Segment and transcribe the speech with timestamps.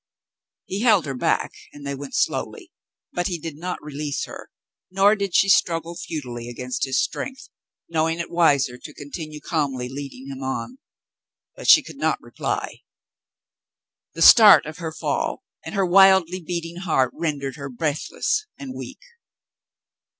[0.65, 2.71] He held her back, and they went slowly,
[3.13, 4.49] but he did not release her,
[4.89, 7.49] nor did she struggle futilely against his strength,
[7.87, 10.79] knowing it wiser to continue calmly leading him on;
[11.55, 12.77] but she could not reply.
[14.15, 19.01] The start of her fall and her wildly beating heart rendered her breathless and weak.